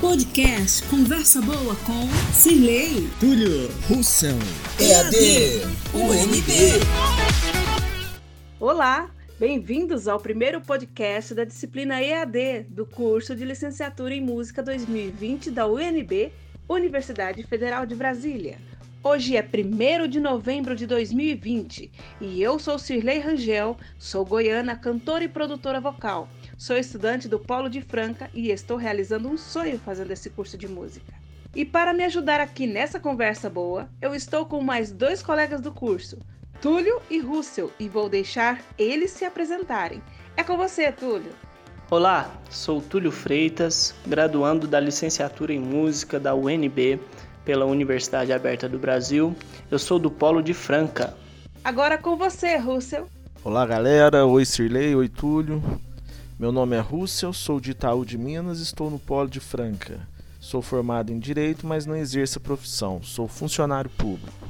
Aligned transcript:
Podcast 0.00 0.82
Conversa 0.88 1.42
Boa 1.42 1.76
com 1.84 2.08
Cirlei, 2.32 3.06
Túlio, 3.20 3.68
Russell, 3.86 4.38
EAD, 4.80 5.60
UNB. 5.92 6.50
Olá, 8.58 9.10
bem-vindos 9.38 10.08
ao 10.08 10.18
primeiro 10.18 10.62
podcast 10.62 11.34
da 11.34 11.44
disciplina 11.44 12.00
EAD 12.00 12.62
do 12.70 12.86
curso 12.86 13.36
de 13.36 13.44
Licenciatura 13.44 14.14
em 14.14 14.22
Música 14.22 14.62
2020 14.62 15.50
da 15.50 15.66
UNB, 15.66 16.32
Universidade 16.66 17.42
Federal 17.42 17.84
de 17.84 17.94
Brasília. 17.94 18.56
Hoje 19.04 19.36
é 19.36 19.42
1 19.42 20.08
de 20.08 20.18
novembro 20.18 20.74
de 20.74 20.86
2020 20.86 21.90
e 22.22 22.42
eu 22.42 22.58
sou 22.58 22.78
Cirlei 22.78 23.18
Rangel, 23.18 23.76
sou 23.98 24.24
goiana, 24.24 24.74
cantora 24.76 25.24
e 25.24 25.28
produtora 25.28 25.78
vocal. 25.78 26.26
Sou 26.60 26.76
estudante 26.76 27.26
do 27.26 27.38
Polo 27.38 27.70
de 27.70 27.80
Franca 27.80 28.28
e 28.34 28.50
estou 28.50 28.76
realizando 28.76 29.30
um 29.30 29.38
sonho 29.38 29.78
fazendo 29.78 30.10
esse 30.10 30.28
curso 30.28 30.58
de 30.58 30.68
música. 30.68 31.14
E 31.56 31.64
para 31.64 31.94
me 31.94 32.04
ajudar 32.04 32.38
aqui 32.38 32.66
nessa 32.66 33.00
conversa 33.00 33.48
boa, 33.48 33.88
eu 33.98 34.14
estou 34.14 34.44
com 34.44 34.60
mais 34.60 34.92
dois 34.92 35.22
colegas 35.22 35.62
do 35.62 35.72
curso, 35.72 36.18
Túlio 36.60 37.00
e 37.08 37.18
Russell, 37.18 37.72
e 37.80 37.88
vou 37.88 38.10
deixar 38.10 38.60
eles 38.76 39.10
se 39.10 39.24
apresentarem. 39.24 40.02
É 40.36 40.44
com 40.44 40.54
você, 40.58 40.92
Túlio. 40.92 41.32
Olá, 41.90 42.30
sou 42.50 42.82
Túlio 42.82 43.10
Freitas, 43.10 43.94
graduando 44.06 44.68
da 44.68 44.78
licenciatura 44.78 45.54
em 45.54 45.58
música 45.58 46.20
da 46.20 46.34
UNB 46.34 47.00
pela 47.42 47.64
Universidade 47.64 48.34
Aberta 48.34 48.68
do 48.68 48.78
Brasil. 48.78 49.34
Eu 49.70 49.78
sou 49.78 49.98
do 49.98 50.10
Polo 50.10 50.42
de 50.42 50.52
Franca. 50.52 51.16
Agora 51.64 51.96
com 51.96 52.16
você, 52.16 52.58
Russell. 52.58 53.08
Olá, 53.42 53.64
galera. 53.64 54.26
Oi, 54.26 54.44
Cirlei. 54.44 54.94
Oi, 54.94 55.08
Túlio. 55.08 55.62
Meu 56.40 56.50
nome 56.50 56.74
é 56.74 56.80
Russell, 56.80 57.34
sou 57.34 57.60
de 57.60 57.72
Itaú 57.72 58.02
de 58.02 58.16
Minas 58.16 58.60
e 58.60 58.62
estou 58.62 58.88
no 58.90 58.98
Polo 58.98 59.28
de 59.28 59.38
Franca. 59.38 60.08
Sou 60.40 60.62
formado 60.62 61.12
em 61.12 61.18
Direito, 61.18 61.66
mas 61.66 61.84
não 61.84 61.94
exerço 61.94 62.38
a 62.38 62.40
profissão. 62.40 63.02
Sou 63.02 63.28
funcionário 63.28 63.90
público. 63.90 64.48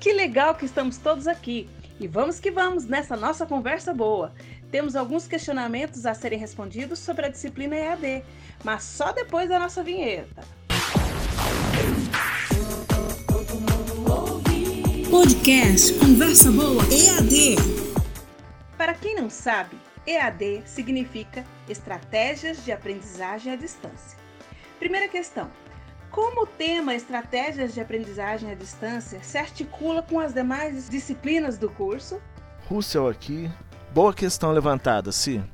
Que 0.00 0.12
legal 0.12 0.56
que 0.56 0.64
estamos 0.64 0.96
todos 0.96 1.28
aqui. 1.28 1.70
E 2.00 2.08
vamos 2.08 2.40
que 2.40 2.50
vamos 2.50 2.84
nessa 2.84 3.16
nossa 3.16 3.46
conversa 3.46 3.94
boa. 3.94 4.32
Temos 4.72 4.96
alguns 4.96 5.28
questionamentos 5.28 6.04
a 6.04 6.14
serem 6.14 6.36
respondidos 6.36 6.98
sobre 6.98 7.26
a 7.26 7.28
disciplina 7.28 7.76
EAD, 7.76 8.24
mas 8.64 8.82
só 8.82 9.12
depois 9.12 9.48
da 9.48 9.60
nossa 9.60 9.84
vinheta. 9.84 10.42
Podcast 15.08 15.94
Conversa 15.94 16.50
Boa 16.50 16.82
EAD. 16.90 17.54
Para 18.76 18.94
quem 18.94 19.14
não 19.14 19.30
sabe, 19.30 19.76
EAD 20.06 20.62
significa 20.66 21.44
Estratégias 21.68 22.64
de 22.64 22.72
Aprendizagem 22.72 23.52
à 23.52 23.56
Distância. 23.56 24.18
Primeira 24.78 25.08
questão: 25.08 25.50
como 26.10 26.42
o 26.42 26.46
tema 26.46 26.94
Estratégias 26.94 27.72
de 27.72 27.80
Aprendizagem 27.80 28.50
à 28.50 28.54
Distância 28.54 29.22
se 29.22 29.38
articula 29.38 30.02
com 30.02 30.18
as 30.18 30.32
demais 30.32 30.88
disciplinas 30.88 31.56
do 31.56 31.70
curso? 31.70 32.20
Russell 32.68 33.08
aqui. 33.08 33.50
Boa 33.92 34.12
questão 34.14 34.52
levantada, 34.52 35.12
sim. 35.12 35.44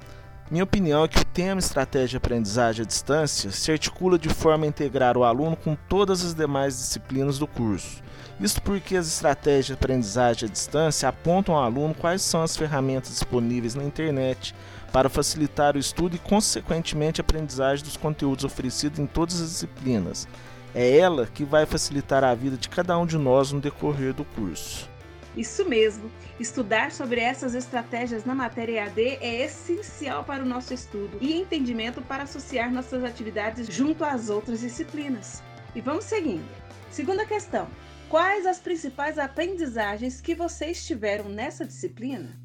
Minha 0.48 0.62
opinião 0.62 1.02
é 1.02 1.08
que 1.08 1.18
o 1.18 1.24
tema 1.24 1.58
Estratégia 1.58 2.10
de 2.10 2.16
Aprendizagem 2.18 2.84
à 2.84 2.86
Distância 2.86 3.50
se 3.50 3.72
articula 3.72 4.16
de 4.16 4.28
forma 4.28 4.64
a 4.64 4.68
integrar 4.68 5.16
o 5.16 5.24
aluno 5.24 5.56
com 5.56 5.74
todas 5.88 6.24
as 6.24 6.34
demais 6.34 6.76
disciplinas 6.76 7.36
do 7.36 7.48
curso. 7.48 8.00
Isso 8.38 8.62
porque 8.62 8.96
as 8.96 9.08
estratégias 9.08 9.66
de 9.66 9.72
aprendizagem 9.72 10.48
à 10.48 10.52
distância 10.52 11.08
apontam 11.08 11.56
ao 11.56 11.64
aluno 11.64 11.94
quais 11.94 12.22
são 12.22 12.44
as 12.44 12.56
ferramentas 12.56 13.10
disponíveis 13.10 13.74
na 13.74 13.82
internet 13.82 14.54
para 14.92 15.08
facilitar 15.08 15.74
o 15.74 15.80
estudo 15.80 16.14
e, 16.14 16.20
consequentemente, 16.20 17.20
a 17.20 17.24
aprendizagem 17.24 17.84
dos 17.84 17.96
conteúdos 17.96 18.44
oferecidos 18.44 19.00
em 19.00 19.06
todas 19.06 19.40
as 19.40 19.48
disciplinas. 19.48 20.28
É 20.72 20.96
ela 20.96 21.26
que 21.26 21.44
vai 21.44 21.66
facilitar 21.66 22.22
a 22.22 22.32
vida 22.36 22.56
de 22.56 22.68
cada 22.68 22.96
um 22.96 23.04
de 23.04 23.18
nós 23.18 23.50
no 23.50 23.60
decorrer 23.60 24.14
do 24.14 24.24
curso. 24.24 24.88
Isso 25.36 25.68
mesmo. 25.68 26.10
Estudar 26.40 26.90
sobre 26.90 27.20
essas 27.20 27.54
estratégias 27.54 28.24
na 28.24 28.34
matéria 28.34 28.80
EAD 28.80 29.18
é 29.20 29.44
essencial 29.44 30.24
para 30.24 30.42
o 30.42 30.46
nosso 30.46 30.72
estudo 30.72 31.18
e 31.20 31.34
entendimento 31.34 32.00
para 32.00 32.22
associar 32.22 32.72
nossas 32.72 33.04
atividades 33.04 33.66
junto 33.66 34.04
às 34.04 34.30
outras 34.30 34.60
disciplinas. 34.60 35.42
E 35.74 35.80
vamos 35.80 36.04
seguindo. 36.04 36.44
Segunda 36.90 37.26
questão: 37.26 37.68
Quais 38.08 38.46
as 38.46 38.58
principais 38.58 39.18
aprendizagens 39.18 40.20
que 40.20 40.34
vocês 40.34 40.86
tiveram 40.86 41.28
nessa 41.28 41.66
disciplina? 41.66 42.38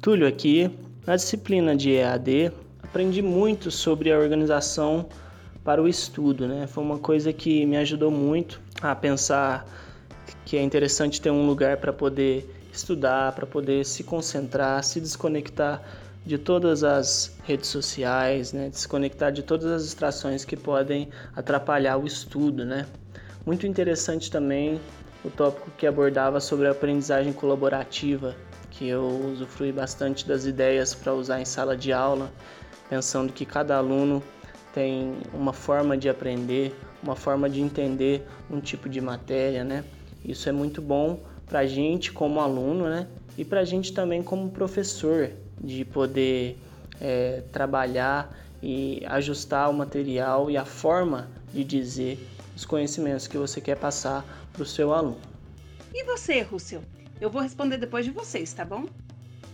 Túlio 0.00 0.26
aqui, 0.26 0.70
na 1.04 1.16
disciplina 1.16 1.76
de 1.76 1.92
EAD, 1.92 2.52
aprendi 2.82 3.20
muito 3.20 3.70
sobre 3.70 4.12
a 4.12 4.18
organização 4.18 5.08
para 5.64 5.82
o 5.82 5.88
estudo, 5.88 6.46
né? 6.46 6.66
Foi 6.66 6.84
uma 6.84 6.98
coisa 6.98 7.32
que 7.32 7.66
me 7.66 7.76
ajudou 7.76 8.10
muito 8.10 8.60
a 8.80 8.94
pensar 8.94 9.66
que 10.44 10.56
é 10.56 10.62
interessante 10.62 11.20
ter 11.20 11.30
um 11.30 11.46
lugar 11.46 11.76
para 11.76 11.92
poder 11.92 12.48
estudar, 12.72 13.32
para 13.32 13.46
poder 13.46 13.84
se 13.84 14.04
concentrar, 14.04 14.82
se 14.84 15.00
desconectar 15.00 15.82
de 16.24 16.36
todas 16.36 16.84
as 16.84 17.36
redes 17.44 17.68
sociais, 17.68 18.52
né? 18.52 18.68
desconectar 18.68 19.32
de 19.32 19.42
todas 19.42 19.70
as 19.70 19.84
distrações 19.84 20.44
que 20.44 20.56
podem 20.56 21.08
atrapalhar 21.34 21.96
o 21.96 22.06
estudo, 22.06 22.64
né? 22.64 22.86
Muito 23.46 23.66
interessante 23.66 24.30
também 24.30 24.78
o 25.24 25.30
tópico 25.30 25.70
que 25.76 25.86
abordava 25.86 26.38
sobre 26.40 26.68
a 26.68 26.72
aprendizagem 26.72 27.32
colaborativa, 27.32 28.36
que 28.70 28.86
eu 28.86 29.06
usufrui 29.32 29.72
bastante 29.72 30.28
das 30.28 30.44
ideias 30.44 30.94
para 30.94 31.14
usar 31.14 31.40
em 31.40 31.44
sala 31.44 31.76
de 31.76 31.92
aula, 31.92 32.30
pensando 32.88 33.32
que 33.32 33.46
cada 33.46 33.76
aluno 33.76 34.22
tem 34.74 35.16
uma 35.32 35.52
forma 35.52 35.96
de 35.96 36.08
aprender, 36.08 36.78
uma 37.02 37.16
forma 37.16 37.48
de 37.48 37.60
entender 37.60 38.26
um 38.50 38.60
tipo 38.60 38.88
de 38.88 39.00
matéria, 39.00 39.64
né? 39.64 39.82
Isso 40.24 40.48
é 40.48 40.52
muito 40.52 40.82
bom 40.82 41.20
para 41.46 41.60
a 41.60 41.66
gente 41.66 42.12
como 42.12 42.40
aluno, 42.40 42.88
né? 42.88 43.06
E 43.36 43.44
para 43.44 43.60
a 43.60 43.64
gente 43.64 43.92
também 43.92 44.22
como 44.22 44.50
professor, 44.50 45.30
de 45.60 45.84
poder 45.84 46.58
é, 47.00 47.42
trabalhar 47.52 48.36
e 48.62 49.02
ajustar 49.06 49.70
o 49.70 49.74
material 49.74 50.50
e 50.50 50.56
a 50.56 50.64
forma 50.64 51.28
de 51.52 51.64
dizer 51.64 52.18
os 52.54 52.64
conhecimentos 52.64 53.26
que 53.26 53.38
você 53.38 53.60
quer 53.60 53.76
passar 53.76 54.24
para 54.52 54.62
o 54.62 54.66
seu 54.66 54.92
aluno. 54.92 55.18
E 55.94 56.04
você, 56.04 56.42
Russell? 56.42 56.82
Eu 57.20 57.30
vou 57.30 57.40
responder 57.40 57.78
depois 57.78 58.04
de 58.04 58.10
vocês, 58.10 58.52
tá 58.52 58.64
bom? 58.64 58.86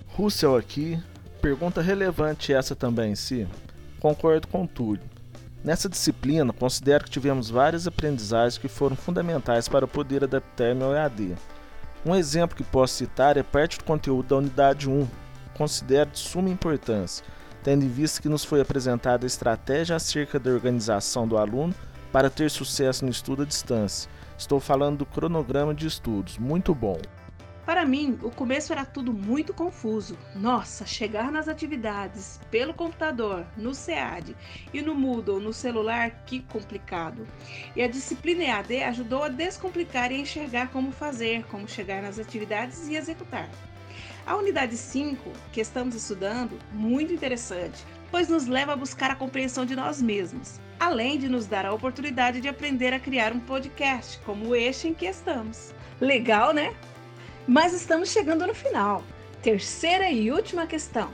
Russell 0.08 0.56
aqui. 0.56 0.98
Pergunta 1.40 1.82
relevante 1.82 2.52
essa 2.52 2.74
também, 2.74 3.14
si. 3.14 3.46
Concordo 4.00 4.48
com 4.48 4.66
tudo. 4.66 5.13
Nessa 5.64 5.88
disciplina, 5.88 6.52
considero 6.52 7.04
que 7.04 7.10
tivemos 7.10 7.48
várias 7.48 7.86
aprendizagens 7.86 8.58
que 8.58 8.68
foram 8.68 8.94
fundamentais 8.94 9.66
para 9.66 9.88
poder 9.88 10.22
adaptar 10.22 10.74
meu 10.74 10.92
EAD. 10.92 11.36
Um 12.04 12.14
exemplo 12.14 12.54
que 12.54 12.62
posso 12.62 12.92
citar 12.92 13.38
é 13.38 13.42
parte 13.42 13.78
do 13.78 13.84
conteúdo 13.84 14.28
da 14.28 14.36
unidade 14.36 14.90
1. 14.90 15.08
Considero 15.56 16.10
de 16.10 16.18
suma 16.18 16.50
importância, 16.50 17.24
tendo 17.62 17.82
em 17.82 17.88
vista 17.88 18.20
que 18.20 18.28
nos 18.28 18.44
foi 18.44 18.60
apresentada 18.60 19.24
a 19.24 19.26
estratégia 19.26 19.96
acerca 19.96 20.38
da 20.38 20.50
organização 20.50 21.26
do 21.26 21.38
aluno 21.38 21.74
para 22.12 22.28
ter 22.28 22.50
sucesso 22.50 23.02
no 23.02 23.10
estudo 23.10 23.42
à 23.42 23.46
distância. 23.46 24.10
Estou 24.36 24.60
falando 24.60 24.98
do 24.98 25.06
cronograma 25.06 25.72
de 25.72 25.86
estudos, 25.86 26.36
muito 26.36 26.74
bom. 26.74 27.00
Para 27.66 27.86
mim, 27.86 28.18
o 28.22 28.30
começo 28.30 28.72
era 28.72 28.84
tudo 28.84 29.12
muito 29.12 29.54
confuso. 29.54 30.18
Nossa, 30.34 30.84
chegar 30.84 31.32
nas 31.32 31.48
atividades 31.48 32.38
pelo 32.50 32.74
computador, 32.74 33.46
no 33.56 33.74
SEAD 33.74 34.36
e 34.72 34.82
no 34.82 34.94
Moodle, 34.94 35.40
no 35.40 35.52
celular, 35.52 36.10
que 36.26 36.40
complicado. 36.42 37.26
E 37.74 37.82
a 37.82 37.88
disciplina 37.88 38.44
EAD 38.44 38.82
ajudou 38.82 39.24
a 39.24 39.28
descomplicar 39.28 40.12
e 40.12 40.20
enxergar 40.20 40.68
como 40.68 40.92
fazer, 40.92 41.44
como 41.46 41.66
chegar 41.66 42.02
nas 42.02 42.18
atividades 42.18 42.86
e 42.86 42.96
executar. 42.96 43.48
A 44.26 44.36
unidade 44.36 44.76
5, 44.76 45.30
que 45.52 45.60
estamos 45.60 45.94
estudando, 45.94 46.58
muito 46.72 47.12
interessante, 47.12 47.84
pois 48.10 48.28
nos 48.28 48.46
leva 48.46 48.72
a 48.72 48.76
buscar 48.76 49.10
a 49.10 49.16
compreensão 49.16 49.64
de 49.64 49.74
nós 49.74 50.00
mesmos, 50.00 50.60
além 50.78 51.18
de 51.18 51.28
nos 51.28 51.46
dar 51.46 51.64
a 51.64 51.72
oportunidade 51.72 52.40
de 52.40 52.48
aprender 52.48 52.92
a 52.92 53.00
criar 53.00 53.32
um 53.32 53.40
podcast, 53.40 54.18
como 54.20 54.54
este 54.54 54.88
em 54.88 54.94
que 54.94 55.06
estamos. 55.06 55.74
Legal, 56.00 56.52
né? 56.52 56.74
Mas 57.46 57.74
estamos 57.74 58.10
chegando 58.10 58.46
no 58.46 58.54
final. 58.54 59.04
Terceira 59.42 60.10
e 60.10 60.32
última 60.32 60.66
questão. 60.66 61.10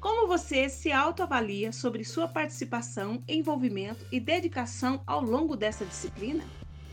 Como 0.00 0.26
você 0.26 0.70
se 0.70 0.90
autoavalia 0.90 1.70
sobre 1.70 2.02
sua 2.02 2.26
participação, 2.26 3.22
envolvimento 3.28 4.06
e 4.10 4.18
dedicação 4.18 5.02
ao 5.06 5.20
longo 5.22 5.54
dessa 5.54 5.84
disciplina? 5.84 6.42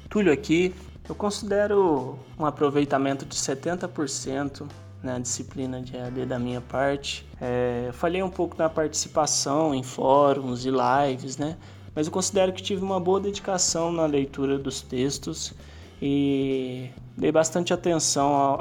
Túlio 0.09 0.33
aqui, 0.33 0.75
eu 1.07 1.15
considero 1.15 2.19
um 2.37 2.45
aproveitamento 2.45 3.25
de 3.25 3.35
70% 3.35 4.67
na 5.01 5.17
disciplina 5.17 5.81
de 5.81 5.95
AD 5.95 6.25
da 6.25 6.37
minha 6.37 6.59
parte. 6.59 7.25
É, 7.39 7.89
falei 7.93 8.21
um 8.21 8.29
pouco 8.29 8.57
na 8.57 8.67
participação 8.67 9.73
em 9.73 9.83
fóruns 9.83 10.65
e 10.65 10.71
lives, 10.71 11.37
né? 11.37 11.55
Mas 11.95 12.07
eu 12.07 12.13
considero 12.13 12.51
que 12.51 12.61
tive 12.61 12.83
uma 12.83 12.99
boa 12.99 13.19
dedicação 13.19 13.91
na 13.91 14.05
leitura 14.05 14.59
dos 14.59 14.81
textos 14.81 15.53
e 16.01 16.89
dei 17.17 17.31
bastante 17.31 17.73
atenção 17.73 18.59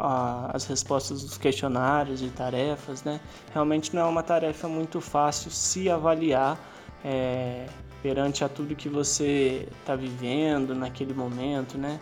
às 0.53 0.65
respostas 0.67 1.23
dos 1.23 1.37
questionários 1.37 2.23
e 2.23 2.29
tarefas, 2.29 3.03
né? 3.03 3.21
Realmente 3.53 3.95
não 3.95 4.03
é 4.03 4.05
uma 4.05 4.23
tarefa 4.23 4.69
muito 4.69 5.01
fácil 5.01 5.51
se 5.51 5.91
avaliar 5.91 6.59
é, 7.05 7.67
perante 8.03 8.45
a 8.45 8.49
tudo 8.49 8.77
que 8.77 8.89
você 8.89 9.69
está 9.81 9.97
vivendo 9.97 10.75
naquele 10.75 11.13
momento, 11.13 11.77
né? 11.77 11.99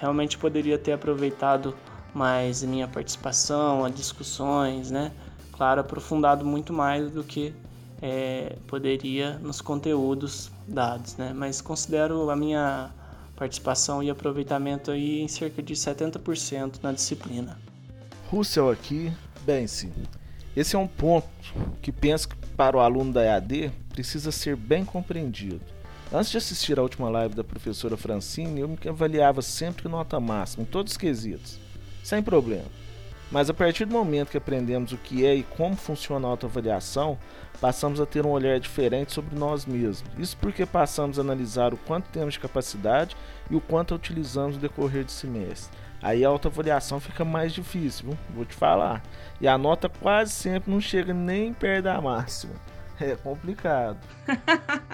Realmente 0.00 0.36
poderia 0.36 0.76
ter 0.76 0.92
aproveitado 0.92 1.76
mais 2.12 2.62
minha 2.64 2.88
participação, 2.88 3.84
as 3.84 3.94
discussões, 3.94 4.90
né? 4.90 5.12
Claro, 5.52 5.80
aprofundado 5.80 6.44
muito 6.44 6.72
mais 6.72 7.10
do 7.10 7.22
que 7.22 7.54
é, 8.02 8.56
poderia 8.66 9.38
nos 9.38 9.60
conteúdos 9.60 10.50
dados, 10.66 11.16
né? 11.16 11.32
Mas 11.34 11.60
considero 11.60 12.30
a 12.30 12.36
minha 12.36 12.90
participação 13.36 14.02
e 14.02 14.10
aproveitamento 14.10 14.90
aí 14.90 15.20
em 15.20 15.28
cerca 15.28 15.62
de 15.62 15.74
70% 15.74 16.76
na 16.82 16.92
disciplina. 16.92 17.58
Russell 18.30 18.70
aqui, 18.70 19.12
bem 19.44 19.66
sim. 19.66 19.92
Esse 20.56 20.76
é 20.76 20.78
um 20.78 20.86
ponto 20.86 21.28
que 21.80 21.90
penso 21.90 22.28
que 22.28 22.36
para 22.56 22.76
o 22.76 22.80
aluno 22.80 23.12
da 23.12 23.22
EAD 23.22 23.72
precisa 23.88 24.30
ser 24.30 24.56
bem 24.56 24.84
compreendido. 24.84 25.60
Antes 26.12 26.30
de 26.30 26.36
assistir 26.36 26.78
à 26.78 26.82
última 26.82 27.08
live 27.08 27.34
da 27.34 27.42
professora 27.42 27.96
Francine, 27.96 28.60
eu 28.60 28.68
me 28.68 28.76
avaliava 28.86 29.40
sempre 29.40 29.88
nota 29.88 30.20
máxima, 30.20 30.62
em 30.62 30.66
todos 30.66 30.92
os 30.92 30.98
quesitos, 30.98 31.58
sem 32.04 32.22
problema. 32.22 32.66
Mas 33.32 33.48
a 33.48 33.54
partir 33.54 33.86
do 33.86 33.94
momento 33.94 34.28
que 34.28 34.36
aprendemos 34.36 34.92
o 34.92 34.98
que 34.98 35.24
é 35.24 35.34
e 35.34 35.42
como 35.42 35.74
funciona 35.74 36.28
a 36.28 36.30
autoavaliação, 36.30 37.18
passamos 37.62 37.98
a 37.98 38.04
ter 38.04 38.26
um 38.26 38.30
olhar 38.30 38.60
diferente 38.60 39.14
sobre 39.14 39.34
nós 39.34 39.64
mesmos. 39.64 40.04
Isso 40.18 40.36
porque 40.36 40.66
passamos 40.66 41.18
a 41.18 41.22
analisar 41.22 41.72
o 41.72 41.78
quanto 41.78 42.10
temos 42.10 42.34
de 42.34 42.40
capacidade 42.40 43.16
e 43.50 43.56
o 43.56 43.60
quanto 43.60 43.94
utilizamos 43.94 44.56
no 44.56 44.60
decorrer 44.60 45.06
do 45.06 45.10
semestre. 45.10 45.74
Aí 46.02 46.22
a 46.22 46.28
autoavaliação 46.28 47.00
fica 47.00 47.24
mais 47.24 47.54
difícil, 47.54 48.10
viu? 48.10 48.18
vou 48.34 48.44
te 48.44 48.54
falar. 48.54 49.02
E 49.40 49.48
a 49.48 49.56
nota 49.56 49.88
quase 49.88 50.32
sempre 50.32 50.70
não 50.70 50.80
chega 50.80 51.14
nem 51.14 51.54
perto 51.54 51.84
da 51.84 51.98
máxima. 52.02 52.52
É 53.00 53.16
complicado. 53.16 53.98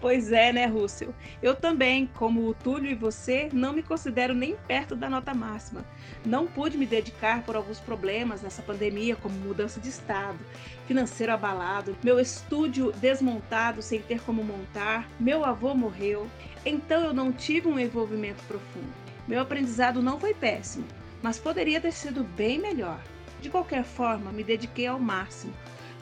pois 0.00 0.32
é, 0.32 0.52
né, 0.52 0.66
Russell? 0.66 1.14
Eu 1.42 1.54
também, 1.54 2.06
como 2.14 2.48
o 2.48 2.54
Túlio 2.54 2.90
e 2.90 2.94
você, 2.94 3.48
não 3.52 3.72
me 3.72 3.82
considero 3.82 4.34
nem 4.34 4.56
perto 4.66 4.96
da 4.96 5.08
nota 5.08 5.34
máxima. 5.34 5.84
Não 6.24 6.46
pude 6.46 6.78
me 6.78 6.86
dedicar 6.86 7.42
por 7.42 7.56
alguns 7.56 7.78
problemas 7.78 8.42
nessa 8.42 8.62
pandemia, 8.62 9.16
como 9.16 9.34
mudança 9.36 9.80
de 9.80 9.88
estado, 9.88 10.38
financeiro 10.86 11.32
abalado, 11.32 11.96
meu 12.02 12.18
estúdio 12.18 12.92
desmontado 12.92 13.82
sem 13.82 14.00
ter 14.00 14.20
como 14.22 14.42
montar, 14.42 15.08
meu 15.18 15.44
avô 15.44 15.74
morreu. 15.74 16.26
Então 16.64 17.04
eu 17.04 17.12
não 17.12 17.32
tive 17.32 17.68
um 17.68 17.78
envolvimento 17.78 18.42
profundo. 18.44 18.92
Meu 19.28 19.40
aprendizado 19.40 20.02
não 20.02 20.18
foi 20.18 20.34
péssimo, 20.34 20.86
mas 21.22 21.38
poderia 21.38 21.80
ter 21.80 21.92
sido 21.92 22.24
bem 22.24 22.58
melhor. 22.58 23.00
De 23.40 23.48
qualquer 23.48 23.84
forma, 23.84 24.32
me 24.32 24.44
dediquei 24.44 24.86
ao 24.86 24.98
máximo 24.98 25.54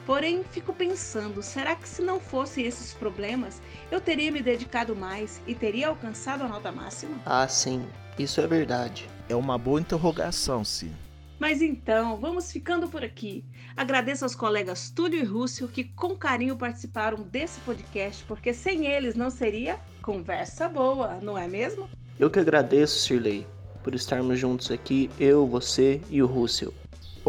Porém, 0.09 0.43
fico 0.43 0.73
pensando: 0.73 1.43
será 1.43 1.75
que 1.75 1.87
se 1.87 2.01
não 2.01 2.19
fossem 2.19 2.65
esses 2.65 2.95
problemas, 2.95 3.61
eu 3.91 4.01
teria 4.01 4.31
me 4.31 4.41
dedicado 4.41 4.95
mais 4.95 5.39
e 5.45 5.53
teria 5.53 5.87
alcançado 5.87 6.43
a 6.43 6.47
nota 6.47 6.71
máxima? 6.71 7.21
Ah, 7.23 7.47
sim, 7.47 7.87
isso 8.17 8.41
é 8.41 8.47
verdade. 8.47 9.07
É 9.29 9.35
uma 9.35 9.55
boa 9.55 9.79
interrogação, 9.79 10.65
sim. 10.65 10.91
Mas 11.37 11.61
então, 11.61 12.17
vamos 12.17 12.51
ficando 12.51 12.89
por 12.89 13.03
aqui. 13.03 13.45
Agradeço 13.77 14.25
aos 14.25 14.33
colegas 14.33 14.89
Túlio 14.89 15.19
e 15.19 15.23
Rússio 15.23 15.67
que 15.67 15.83
com 15.83 16.17
carinho 16.17 16.57
participaram 16.57 17.21
desse 17.21 17.59
podcast, 17.59 18.23
porque 18.23 18.51
sem 18.51 18.87
eles 18.87 19.13
não 19.13 19.29
seria 19.29 19.79
conversa 20.01 20.67
boa, 20.67 21.19
não 21.21 21.37
é 21.37 21.47
mesmo? 21.47 21.87
Eu 22.19 22.31
que 22.31 22.39
agradeço, 22.39 22.97
Sirley, 22.97 23.45
por 23.83 23.93
estarmos 23.93 24.39
juntos 24.39 24.71
aqui, 24.71 25.07
eu, 25.19 25.45
você 25.45 26.01
e 26.09 26.19
o 26.19 26.25
Rússio. 26.25 26.73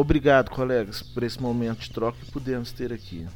Obrigado, 0.01 0.51
colegas, 0.51 1.03
por 1.03 1.23
esse 1.23 1.39
momento 1.43 1.81
de 1.81 1.91
troca 1.91 2.17
que 2.25 2.33
pudemos 2.33 2.73
ter 2.73 2.91
aqui. 2.91 3.27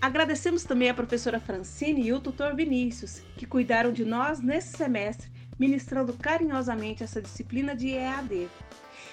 Agradecemos 0.00 0.64
também 0.64 0.88
a 0.88 0.94
professora 0.94 1.38
Francine 1.38 2.00
e 2.00 2.10
o 2.14 2.18
tutor 2.18 2.56
Vinícius, 2.56 3.20
que 3.36 3.44
cuidaram 3.44 3.92
de 3.92 4.02
nós 4.02 4.40
nesse 4.40 4.78
semestre, 4.78 5.30
ministrando 5.58 6.14
carinhosamente 6.14 7.02
essa 7.02 7.20
disciplina 7.20 7.76
de 7.76 7.90
EAD. 7.90 8.48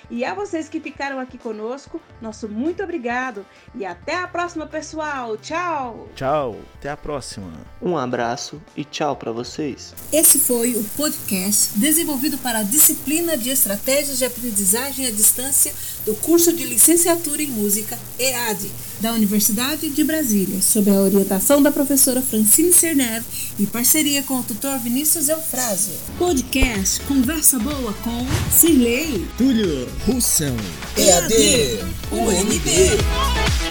E 0.09 0.24
a 0.24 0.33
vocês 0.33 0.69
que 0.69 0.80
ficaram 0.80 1.19
aqui 1.19 1.38
conosco, 1.38 2.01
nosso 2.21 2.48
muito 2.48 2.81
obrigado 2.81 3.45
e 3.75 3.86
até 3.86 4.15
a 4.15 4.27
próxima, 4.27 4.65
pessoal. 4.65 5.36
Tchau. 5.38 6.07
Tchau, 6.15 6.57
até 6.75 6.89
a 6.89 6.95
próxima. 6.98 7.51
Um 7.81 7.98
abraço 7.98 8.62
e 8.75 8.86
tchau 8.86 9.15
para 9.18 9.31
vocês. 9.31 9.94
Esse 10.12 10.39
foi 10.39 10.75
o 10.75 10.83
podcast 10.95 11.77
desenvolvido 11.77 12.38
para 12.38 12.59
a 12.59 12.63
disciplina 12.63 13.38
de 13.38 13.50
estratégias 13.50 14.18
de 14.18 14.25
aprendizagem 14.25 15.06
à 15.06 15.12
distância 15.12 15.74
do 16.06 16.15
curso 16.15 16.54
de 16.54 16.63
licenciatura 16.63 17.42
em 17.42 17.48
música 17.48 18.00
EAD 18.18 18.71
da 19.00 19.12
Universidade 19.12 19.90
de 19.90 20.04
Brasília, 20.04 20.62
sob 20.62 20.90
a 20.90 21.02
orientação 21.02 21.62
da 21.62 21.72
professora 21.72 22.22
Francine 22.22 22.74
Cerner 22.74 23.24
e 23.60 23.66
parceria 23.66 24.24
com 24.24 24.40
o 24.40 24.44
tutor 24.44 24.78
Vinícius 24.80 25.30
Eufrásio. 25.30 25.94
Podcast 26.18 27.02
Conversa 27.02 27.60
Boa 27.60 27.94
com 28.04 28.26
Cirlei, 28.52 29.26
Túlio, 29.38 29.88
Russell, 30.08 30.56
EAD, 30.98 31.80
UNB. 32.12 33.67